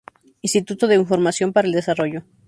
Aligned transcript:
Instituto 0.41 0.87
de 0.87 0.95
Información 0.95 1.53
para 1.53 1.67
el 1.67 1.73
Desarrollo. 1.73 2.23